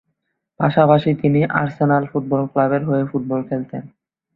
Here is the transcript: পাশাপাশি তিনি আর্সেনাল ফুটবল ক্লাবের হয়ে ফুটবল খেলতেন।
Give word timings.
পাশাপাশি 0.59 1.09
তিনি 1.21 1.39
আর্সেনাল 1.59 2.03
ফুটবল 2.11 2.41
ক্লাবের 2.51 2.81
হয়ে 2.89 3.03
ফুটবল 3.11 3.39
খেলতেন। 3.49 3.83